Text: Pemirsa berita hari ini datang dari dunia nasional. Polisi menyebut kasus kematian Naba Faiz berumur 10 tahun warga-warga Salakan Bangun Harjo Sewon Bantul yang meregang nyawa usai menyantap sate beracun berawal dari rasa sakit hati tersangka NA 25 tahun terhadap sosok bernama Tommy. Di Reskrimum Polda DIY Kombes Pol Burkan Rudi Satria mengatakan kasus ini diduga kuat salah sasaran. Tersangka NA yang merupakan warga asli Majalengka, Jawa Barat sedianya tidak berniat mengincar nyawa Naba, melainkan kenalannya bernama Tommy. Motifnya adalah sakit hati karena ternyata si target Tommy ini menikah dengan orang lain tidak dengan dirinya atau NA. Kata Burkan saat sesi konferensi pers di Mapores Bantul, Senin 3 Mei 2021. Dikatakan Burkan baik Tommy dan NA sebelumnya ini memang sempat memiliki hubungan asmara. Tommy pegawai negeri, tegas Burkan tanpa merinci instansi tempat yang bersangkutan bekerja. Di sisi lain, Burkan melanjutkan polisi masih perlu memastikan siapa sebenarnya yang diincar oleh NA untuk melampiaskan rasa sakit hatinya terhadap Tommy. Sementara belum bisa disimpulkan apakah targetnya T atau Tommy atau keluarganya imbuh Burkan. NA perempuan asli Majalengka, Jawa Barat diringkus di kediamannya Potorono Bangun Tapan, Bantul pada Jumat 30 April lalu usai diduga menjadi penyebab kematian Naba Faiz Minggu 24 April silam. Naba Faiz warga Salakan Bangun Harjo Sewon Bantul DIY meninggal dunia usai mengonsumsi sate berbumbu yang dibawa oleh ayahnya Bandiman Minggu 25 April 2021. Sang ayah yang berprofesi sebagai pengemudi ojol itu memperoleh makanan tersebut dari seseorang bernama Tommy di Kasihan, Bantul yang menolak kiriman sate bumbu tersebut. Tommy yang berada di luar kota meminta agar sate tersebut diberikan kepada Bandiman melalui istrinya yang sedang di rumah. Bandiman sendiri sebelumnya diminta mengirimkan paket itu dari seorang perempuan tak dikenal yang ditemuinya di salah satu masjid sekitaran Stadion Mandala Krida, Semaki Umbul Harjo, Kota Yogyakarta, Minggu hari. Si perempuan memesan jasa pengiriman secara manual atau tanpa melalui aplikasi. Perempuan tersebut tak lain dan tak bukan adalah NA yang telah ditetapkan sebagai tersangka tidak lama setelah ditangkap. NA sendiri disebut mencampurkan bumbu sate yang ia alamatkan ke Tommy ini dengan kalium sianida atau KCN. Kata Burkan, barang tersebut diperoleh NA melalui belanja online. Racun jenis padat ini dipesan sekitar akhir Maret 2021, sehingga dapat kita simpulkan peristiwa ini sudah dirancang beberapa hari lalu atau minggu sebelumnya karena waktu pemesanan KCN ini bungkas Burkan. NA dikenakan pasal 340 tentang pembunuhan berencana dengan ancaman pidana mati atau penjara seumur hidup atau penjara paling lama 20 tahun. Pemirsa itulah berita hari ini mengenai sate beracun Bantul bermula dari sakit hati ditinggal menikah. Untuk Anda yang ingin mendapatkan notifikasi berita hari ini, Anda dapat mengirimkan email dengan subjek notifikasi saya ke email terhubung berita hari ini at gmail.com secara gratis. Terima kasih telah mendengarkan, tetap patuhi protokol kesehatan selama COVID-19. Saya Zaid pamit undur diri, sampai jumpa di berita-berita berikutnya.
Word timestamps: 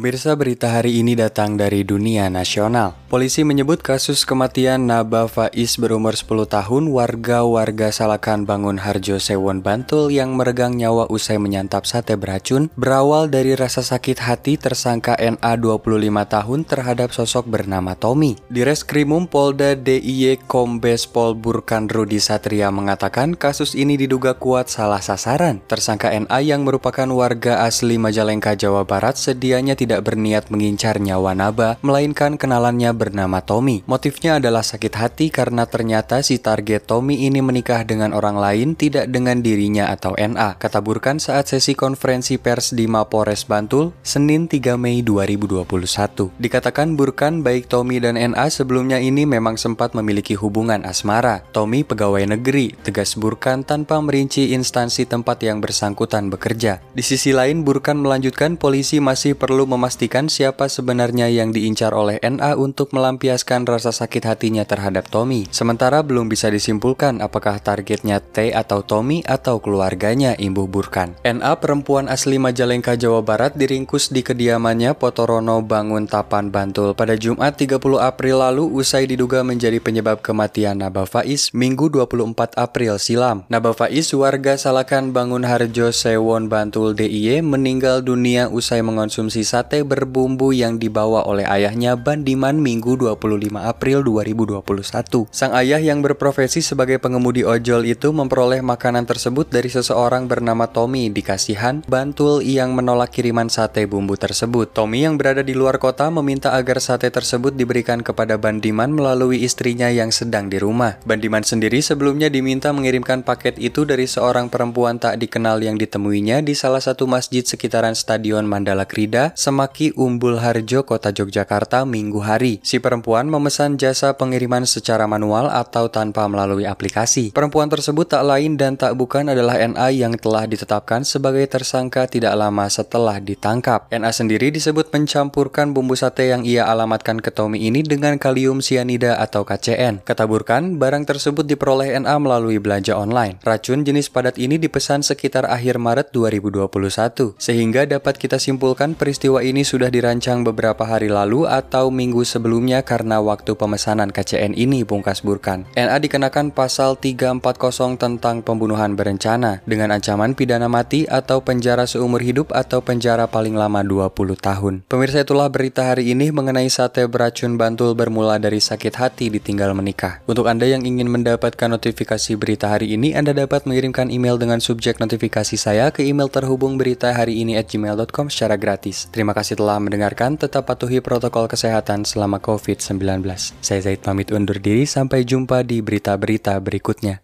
Pemirsa 0.00 0.32
berita 0.32 0.72
hari 0.72 1.04
ini 1.04 1.12
datang 1.12 1.60
dari 1.60 1.84
dunia 1.84 2.32
nasional. 2.32 2.96
Polisi 3.12 3.44
menyebut 3.44 3.84
kasus 3.84 4.24
kematian 4.24 4.88
Naba 4.88 5.28
Faiz 5.28 5.76
berumur 5.76 6.16
10 6.16 6.46
tahun 6.48 6.88
warga-warga 6.88 7.92
Salakan 7.92 8.48
Bangun 8.48 8.80
Harjo 8.80 9.20
Sewon 9.20 9.60
Bantul 9.60 10.08
yang 10.08 10.38
meregang 10.40 10.72
nyawa 10.78 11.04
usai 11.12 11.36
menyantap 11.36 11.84
sate 11.84 12.16
beracun 12.16 12.72
berawal 12.80 13.28
dari 13.28 13.52
rasa 13.52 13.84
sakit 13.84 14.24
hati 14.24 14.56
tersangka 14.56 15.20
NA 15.20 15.52
25 15.60 15.84
tahun 16.08 16.60
terhadap 16.64 17.12
sosok 17.12 17.50
bernama 17.50 17.92
Tommy. 17.92 18.40
Di 18.48 18.64
Reskrimum 18.64 19.28
Polda 19.28 19.76
DIY 19.76 20.48
Kombes 20.48 21.04
Pol 21.04 21.36
Burkan 21.36 21.92
Rudi 21.92 22.22
Satria 22.22 22.72
mengatakan 22.72 23.36
kasus 23.36 23.76
ini 23.76 24.00
diduga 24.00 24.32
kuat 24.32 24.72
salah 24.72 25.04
sasaran. 25.04 25.60
Tersangka 25.68 26.08
NA 26.14 26.40
yang 26.40 26.64
merupakan 26.64 27.10
warga 27.10 27.68
asli 27.68 28.00
Majalengka, 28.00 28.56
Jawa 28.56 28.86
Barat 28.86 29.20
sedianya 29.20 29.74
tidak 29.74 29.89
berniat 29.98 30.54
mengincar 30.54 31.02
nyawa 31.02 31.34
Naba, 31.34 31.74
melainkan 31.82 32.38
kenalannya 32.38 32.94
bernama 32.94 33.42
Tommy. 33.42 33.82
Motifnya 33.90 34.38
adalah 34.38 34.62
sakit 34.62 34.94
hati 34.94 35.26
karena 35.34 35.66
ternyata 35.66 36.22
si 36.22 36.38
target 36.38 36.86
Tommy 36.86 37.26
ini 37.26 37.42
menikah 37.42 37.82
dengan 37.82 38.14
orang 38.14 38.38
lain 38.38 38.78
tidak 38.78 39.10
dengan 39.10 39.42
dirinya 39.42 39.90
atau 39.90 40.14
NA. 40.14 40.54
Kata 40.62 40.78
Burkan 40.78 41.18
saat 41.18 41.50
sesi 41.50 41.74
konferensi 41.74 42.38
pers 42.38 42.70
di 42.70 42.86
Mapores 42.86 43.42
Bantul, 43.42 43.90
Senin 44.06 44.46
3 44.46 44.78
Mei 44.78 45.02
2021. 45.02 46.30
Dikatakan 46.38 46.94
Burkan 46.94 47.42
baik 47.42 47.66
Tommy 47.66 47.98
dan 47.98 48.14
NA 48.14 48.46
sebelumnya 48.52 49.02
ini 49.02 49.24
memang 49.24 49.56
sempat 49.56 49.96
memiliki 49.96 50.36
hubungan 50.36 50.84
asmara. 50.84 51.40
Tommy 51.56 51.82
pegawai 51.82 52.22
negeri, 52.28 52.76
tegas 52.86 53.16
Burkan 53.16 53.64
tanpa 53.64 53.96
merinci 54.04 54.52
instansi 54.52 55.08
tempat 55.08 55.40
yang 55.40 55.64
bersangkutan 55.64 56.28
bekerja. 56.28 56.84
Di 56.92 57.00
sisi 57.00 57.32
lain, 57.32 57.64
Burkan 57.64 58.04
melanjutkan 58.04 58.60
polisi 58.60 59.00
masih 59.00 59.32
perlu 59.32 59.64
memastikan 59.80 60.28
siapa 60.28 60.68
sebenarnya 60.68 61.32
yang 61.32 61.56
diincar 61.56 61.96
oleh 61.96 62.20
NA 62.20 62.52
untuk 62.52 62.92
melampiaskan 62.92 63.64
rasa 63.64 63.96
sakit 63.96 64.28
hatinya 64.28 64.68
terhadap 64.68 65.08
Tommy. 65.08 65.48
Sementara 65.48 66.04
belum 66.04 66.28
bisa 66.28 66.52
disimpulkan 66.52 67.24
apakah 67.24 67.56
targetnya 67.64 68.20
T 68.20 68.52
atau 68.52 68.84
Tommy 68.84 69.24
atau 69.24 69.56
keluarganya 69.56 70.36
imbuh 70.36 70.68
Burkan. 70.68 71.16
NA 71.24 71.56
perempuan 71.56 72.12
asli 72.12 72.36
Majalengka, 72.36 73.00
Jawa 73.00 73.24
Barat 73.24 73.56
diringkus 73.56 74.12
di 74.12 74.20
kediamannya 74.20 74.92
Potorono 75.00 75.64
Bangun 75.64 76.04
Tapan, 76.04 76.52
Bantul 76.52 76.92
pada 76.92 77.16
Jumat 77.16 77.56
30 77.56 77.80
April 77.96 78.44
lalu 78.44 78.68
usai 78.68 79.08
diduga 79.08 79.40
menjadi 79.40 79.80
penyebab 79.80 80.20
kematian 80.20 80.84
Naba 80.84 81.08
Faiz 81.08 81.56
Minggu 81.56 81.88
24 81.88 82.52
April 82.60 83.00
silam. 83.00 83.48
Naba 83.48 83.72
Faiz 83.72 84.12
warga 84.12 84.60
Salakan 84.60 85.16
Bangun 85.16 85.48
Harjo 85.48 85.88
Sewon 85.88 86.52
Bantul 86.52 86.92
DIY 86.92 87.40
meninggal 87.40 88.04
dunia 88.04 88.52
usai 88.52 88.84
mengonsumsi 88.84 89.40
sate 89.60 89.84
berbumbu 89.84 90.56
yang 90.56 90.80
dibawa 90.80 91.28
oleh 91.28 91.44
ayahnya 91.44 91.92
Bandiman 91.92 92.56
Minggu 92.56 92.96
25 92.96 93.60
April 93.60 94.00
2021. 94.08 95.28
Sang 95.28 95.52
ayah 95.52 95.76
yang 95.76 96.00
berprofesi 96.00 96.64
sebagai 96.64 96.96
pengemudi 96.96 97.44
ojol 97.44 97.84
itu 97.84 98.08
memperoleh 98.08 98.64
makanan 98.64 99.04
tersebut 99.04 99.52
dari 99.52 99.68
seseorang 99.68 100.32
bernama 100.32 100.64
Tommy 100.64 101.12
di 101.12 101.20
Kasihan, 101.20 101.84
Bantul 101.84 102.40
yang 102.40 102.72
menolak 102.72 103.12
kiriman 103.12 103.52
sate 103.52 103.84
bumbu 103.84 104.16
tersebut. 104.16 104.72
Tommy 104.72 105.04
yang 105.04 105.20
berada 105.20 105.44
di 105.44 105.52
luar 105.52 105.76
kota 105.76 106.08
meminta 106.08 106.56
agar 106.56 106.80
sate 106.80 107.12
tersebut 107.12 107.52
diberikan 107.52 108.00
kepada 108.00 108.40
Bandiman 108.40 108.96
melalui 108.96 109.44
istrinya 109.44 109.92
yang 109.92 110.08
sedang 110.08 110.48
di 110.48 110.56
rumah. 110.56 110.96
Bandiman 111.04 111.44
sendiri 111.44 111.84
sebelumnya 111.84 112.32
diminta 112.32 112.72
mengirimkan 112.72 113.28
paket 113.28 113.60
itu 113.60 113.84
dari 113.84 114.08
seorang 114.08 114.48
perempuan 114.48 114.96
tak 114.96 115.20
dikenal 115.20 115.60
yang 115.60 115.76
ditemuinya 115.76 116.40
di 116.40 116.56
salah 116.56 116.80
satu 116.80 117.04
masjid 117.04 117.44
sekitaran 117.44 117.92
Stadion 117.92 118.48
Mandala 118.48 118.88
Krida, 118.88 119.36
Semaki 119.50 119.90
Umbul 119.98 120.38
Harjo, 120.38 120.86
Kota 120.86 121.10
Yogyakarta, 121.10 121.82
Minggu 121.82 122.22
hari. 122.22 122.62
Si 122.62 122.78
perempuan 122.78 123.26
memesan 123.26 123.82
jasa 123.82 124.14
pengiriman 124.14 124.62
secara 124.62 125.10
manual 125.10 125.50
atau 125.50 125.90
tanpa 125.90 126.22
melalui 126.30 126.70
aplikasi. 126.70 127.34
Perempuan 127.34 127.66
tersebut 127.66 128.06
tak 128.06 128.22
lain 128.22 128.54
dan 128.54 128.78
tak 128.78 128.94
bukan 128.94 129.26
adalah 129.26 129.58
NA 129.58 129.90
yang 129.90 130.14
telah 130.14 130.46
ditetapkan 130.46 131.02
sebagai 131.02 131.42
tersangka 131.50 132.06
tidak 132.06 132.30
lama 132.38 132.70
setelah 132.70 133.18
ditangkap. 133.18 133.90
NA 133.90 134.14
sendiri 134.14 134.54
disebut 134.54 134.94
mencampurkan 134.94 135.74
bumbu 135.74 135.98
sate 135.98 136.30
yang 136.30 136.46
ia 136.46 136.70
alamatkan 136.70 137.18
ke 137.18 137.34
Tommy 137.34 137.66
ini 137.66 137.82
dengan 137.82 138.22
kalium 138.22 138.62
sianida 138.62 139.18
atau 139.18 139.42
KCN. 139.42 140.06
Kata 140.06 140.30
Burkan, 140.30 140.78
barang 140.78 141.10
tersebut 141.10 141.42
diperoleh 141.42 141.98
NA 141.98 142.14
melalui 142.22 142.62
belanja 142.62 142.94
online. 142.94 143.42
Racun 143.42 143.82
jenis 143.82 144.14
padat 144.14 144.38
ini 144.38 144.62
dipesan 144.62 145.02
sekitar 145.02 145.42
akhir 145.50 145.82
Maret 145.82 146.14
2021, 146.14 147.34
sehingga 147.34 147.82
dapat 147.82 148.14
kita 148.14 148.38
simpulkan 148.38 148.94
peristiwa 148.94 149.39
ini 149.42 149.66
sudah 149.66 149.88
dirancang 149.88 150.46
beberapa 150.46 150.86
hari 150.86 151.08
lalu 151.08 151.48
atau 151.48 151.88
minggu 151.88 152.22
sebelumnya 152.22 152.84
karena 152.86 153.18
waktu 153.18 153.56
pemesanan 153.56 154.14
KCN 154.14 154.54
ini 154.54 154.86
bungkas 154.86 155.24
Burkan. 155.24 155.66
NA 155.74 155.96
dikenakan 155.98 156.52
pasal 156.52 156.96
340 156.96 157.98
tentang 157.98 158.44
pembunuhan 158.44 158.94
berencana 158.94 159.64
dengan 159.64 159.96
ancaman 159.96 160.32
pidana 160.36 160.68
mati 160.70 161.04
atau 161.08 161.40
penjara 161.40 161.84
seumur 161.84 162.22
hidup 162.22 162.52
atau 162.54 162.84
penjara 162.84 163.26
paling 163.26 163.56
lama 163.56 163.80
20 163.82 164.12
tahun. 164.38 164.74
Pemirsa 164.86 165.24
itulah 165.24 165.48
berita 165.48 165.90
hari 165.90 166.12
ini 166.12 166.30
mengenai 166.30 166.68
sate 166.70 167.04
beracun 167.10 167.56
Bantul 167.60 167.92
bermula 167.98 168.38
dari 168.38 168.60
sakit 168.60 168.94
hati 168.96 169.28
ditinggal 169.32 169.74
menikah. 169.74 170.22
Untuk 170.24 170.46
Anda 170.46 170.68
yang 170.68 170.86
ingin 170.86 171.10
mendapatkan 171.10 171.68
notifikasi 171.68 172.36
berita 172.38 172.70
hari 172.70 172.94
ini, 172.94 173.12
Anda 173.16 173.32
dapat 173.32 173.64
mengirimkan 173.64 174.08
email 174.12 174.38
dengan 174.38 174.62
subjek 174.62 175.00
notifikasi 175.00 175.56
saya 175.58 175.88
ke 175.90 176.06
email 176.06 176.28
terhubung 176.30 176.76
berita 176.76 177.12
hari 177.12 177.42
ini 177.42 177.58
at 177.58 177.68
gmail.com 177.68 178.28
secara 178.28 178.56
gratis. 178.60 179.08
Terima 179.30 179.46
kasih 179.46 179.62
telah 179.62 179.78
mendengarkan, 179.78 180.34
tetap 180.34 180.66
patuhi 180.66 180.98
protokol 180.98 181.46
kesehatan 181.46 182.02
selama 182.02 182.42
COVID-19. 182.42 183.22
Saya 183.62 183.78
Zaid 183.78 184.02
pamit 184.02 184.34
undur 184.34 184.58
diri, 184.58 184.82
sampai 184.90 185.22
jumpa 185.22 185.62
di 185.62 185.78
berita-berita 185.78 186.58
berikutnya. 186.58 187.14